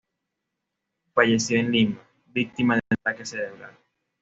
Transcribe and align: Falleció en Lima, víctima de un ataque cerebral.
Falleció 1.13 1.59
en 1.59 1.71
Lima, 1.71 1.99
víctima 2.25 2.73
de 2.73 2.81
un 2.89 2.97
ataque 3.01 3.23
cerebral. 3.23 3.77